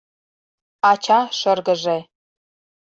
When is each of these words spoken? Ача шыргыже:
Ача 0.89 1.19
шыргыже: 1.39 1.97